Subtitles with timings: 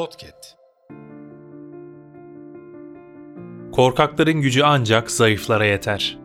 [0.00, 0.56] Podcast.
[3.72, 6.18] Korkakların gücü ancak zayıflara yeter.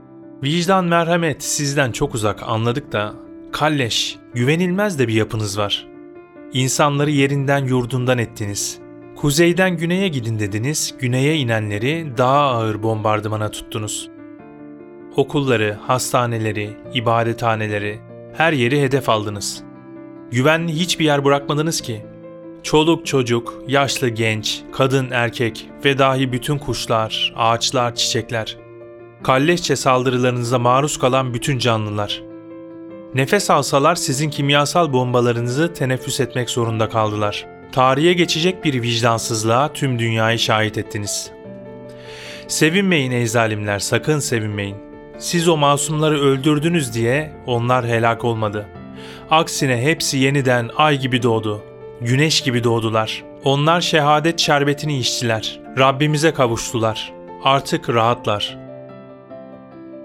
[0.44, 3.14] Vicdan merhamet sizden çok uzak anladık da
[3.52, 5.88] kalleş, güvenilmez de bir yapınız var.
[6.54, 8.80] İnsanları yerinden yurdundan ettiniz.
[9.16, 14.10] Kuzeyden güneye gidin dediniz, güneye inenleri daha ağır bombardımana tuttunuz.
[15.16, 18.00] Okulları, hastaneleri, ibadethaneleri,
[18.34, 19.64] her yeri hedef aldınız.
[20.32, 22.15] Güvenli hiçbir yer bırakmadınız ki.
[22.66, 28.58] Çoluk çocuk, yaşlı genç, kadın erkek ve dahi bütün kuşlar, ağaçlar, çiçekler.
[29.24, 32.24] Kalleşçe saldırılarınıza maruz kalan bütün canlılar.
[33.14, 37.46] Nefes alsalar sizin kimyasal bombalarınızı teneffüs etmek zorunda kaldılar.
[37.72, 41.32] Tarihe geçecek bir vicdansızlığa tüm dünyayı şahit ettiniz.
[42.48, 44.76] Sevinmeyin ey zalimler, sakın sevinmeyin.
[45.18, 48.66] Siz o masumları öldürdünüz diye onlar helak olmadı.
[49.32, 51.75] Aksine hepsi yeniden ay gibi doğdu.
[52.02, 53.24] Güneş gibi doğdular.
[53.44, 55.60] Onlar şehadet şerbetini içtiler.
[55.78, 57.14] Rabbimize kavuştular.
[57.44, 58.58] Artık rahatlar.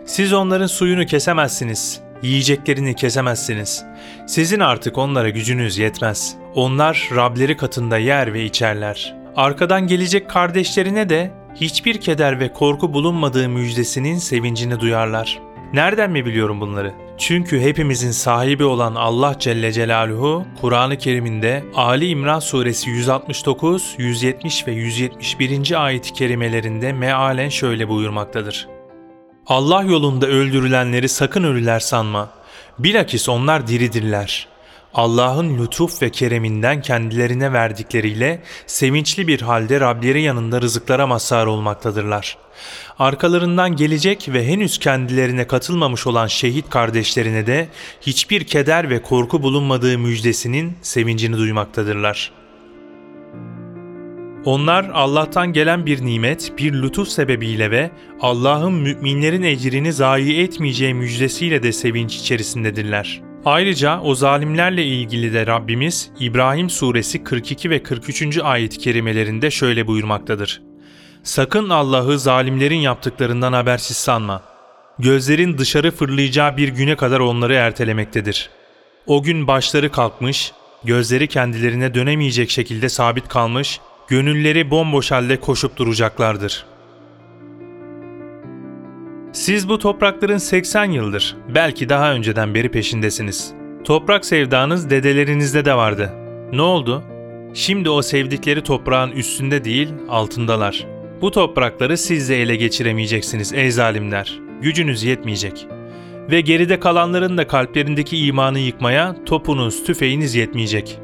[0.06, 2.00] Siz onların suyunu kesemezsiniz.
[2.22, 3.84] Yiyeceklerini kesemezsiniz.
[4.26, 6.36] Sizin artık onlara gücünüz yetmez.
[6.54, 9.16] Onlar Rableri katında yer ve içerler.
[9.36, 15.40] Arkadan gelecek kardeşlerine de hiçbir keder ve korku bulunmadığı müjdesinin sevincini duyarlar.
[15.72, 16.92] Nereden mi biliyorum bunları?
[17.20, 24.72] Çünkü hepimizin sahibi olan Allah Celle Celaluhu Kur'an-ı Kerim'inde Ali İmran suresi 169, 170 ve
[24.72, 25.84] 171.
[25.84, 28.68] ayet-i kerimelerinde mealen şöyle buyurmaktadır.
[29.46, 32.28] Allah yolunda öldürülenleri sakın ölüler sanma.
[32.78, 34.48] Bilakis onlar diridirler.
[34.94, 42.38] Allah'ın lütuf ve kereminden kendilerine verdikleriyle sevinçli bir halde Rableri yanında rızıklara mazhar olmaktadırlar.
[42.98, 47.68] Arkalarından gelecek ve henüz kendilerine katılmamış olan şehit kardeşlerine de
[48.00, 52.40] hiçbir keder ve korku bulunmadığı müjdesinin sevincini duymaktadırlar.''
[54.44, 61.62] Onlar Allah'tan gelen bir nimet, bir lütuf sebebiyle ve Allah'ın müminlerin ecrini zayi etmeyeceği müjdesiyle
[61.62, 63.29] de sevinç içerisindedirler.
[63.44, 68.38] Ayrıca o zalimlerle ilgili de Rabbimiz İbrahim suresi 42 ve 43.
[68.38, 70.62] ayet-i kerimelerinde şöyle buyurmaktadır.
[71.22, 74.42] Sakın Allah'ı zalimlerin yaptıklarından habersiz sanma.
[74.98, 78.50] Gözlerin dışarı fırlayacağı bir güne kadar onları ertelemektedir.
[79.06, 80.52] O gün başları kalkmış,
[80.84, 86.64] gözleri kendilerine dönemeyecek şekilde sabit kalmış gönülleri bomboş halde koşup duracaklardır.
[89.40, 93.52] Siz bu toprakların 80 yıldır, belki daha önceden beri peşindesiniz.
[93.84, 96.12] Toprak sevdanız dedelerinizde de vardı.
[96.52, 97.02] Ne oldu?
[97.54, 100.86] Şimdi o sevdikleri toprağın üstünde değil, altındalar.
[101.20, 104.40] Bu toprakları siz de ele geçiremeyeceksiniz ey zalimler.
[104.62, 105.66] Gücünüz yetmeyecek.
[106.30, 110.98] Ve geride kalanların da kalplerindeki imanı yıkmaya topunuz, tüfeğiniz yetmeyecek.''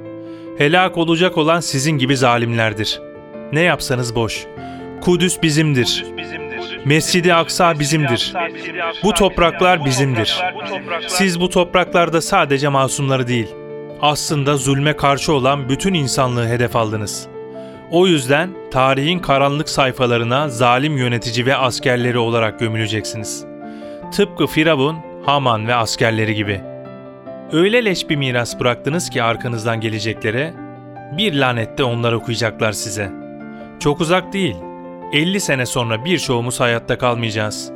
[0.58, 3.00] Helak olacak olan sizin gibi zalimlerdir.
[3.52, 4.46] Ne yapsanız boş.
[5.00, 6.04] Kudüs bizimdir.
[6.84, 8.32] Mescidi Aksa bizimdir.
[9.03, 10.43] Bu topraklar bizimdir.
[11.09, 13.49] Siz bu topraklarda sadece masumları değil,
[14.00, 17.28] aslında zulme karşı olan bütün insanlığı hedef aldınız.
[17.91, 23.44] O yüzden tarihin karanlık sayfalarına zalim yönetici ve askerleri olarak gömüleceksiniz.
[24.12, 26.76] Tıpkı Firavun, Haman ve askerleri gibi.''
[27.53, 30.55] Öyle leş bir miras bıraktınız ki arkanızdan geleceklere,
[31.19, 33.12] bir lanette onlar okuyacaklar size.
[33.81, 34.56] Çok uzak değil,
[35.12, 37.72] 50 sene sonra birçoğumuz hayatta kalmayacağız.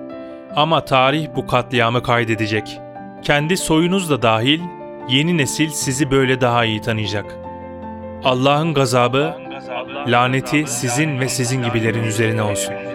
[0.56, 2.80] Ama tarih bu katliamı kaydedecek.
[3.22, 4.60] Kendi soyunuz da dahil,
[5.08, 7.36] yeni nesil sizi böyle daha iyi tanıyacak.
[8.24, 9.34] Allah'ın gazabı,
[10.06, 12.89] laneti sizin ve sizin gibilerin üzerine olsun.''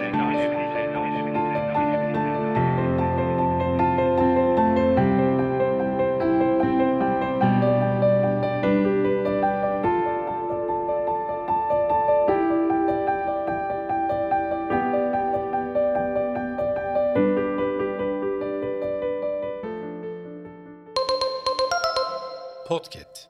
[22.66, 23.28] Podcast.